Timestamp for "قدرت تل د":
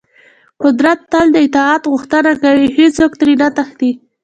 0.63-1.37